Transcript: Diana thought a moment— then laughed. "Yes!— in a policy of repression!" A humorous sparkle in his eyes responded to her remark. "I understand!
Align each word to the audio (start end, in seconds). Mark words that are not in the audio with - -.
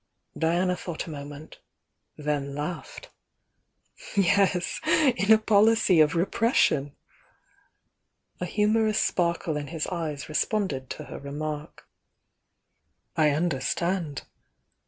Diana 0.35 0.75
thought 0.75 1.05
a 1.05 1.11
moment— 1.11 1.59
then 2.17 2.55
laughed. 2.55 3.11
"Yes!— 4.17 4.81
in 5.15 5.31
a 5.31 5.37
policy 5.37 6.01
of 6.01 6.15
repression!" 6.15 6.95
A 8.39 8.45
humorous 8.45 8.99
sparkle 8.99 9.57
in 9.57 9.67
his 9.67 9.85
eyes 9.91 10.27
responded 10.27 10.89
to 10.89 11.03
her 11.03 11.19
remark. 11.19 11.87
"I 13.15 13.29
understand! 13.29 14.23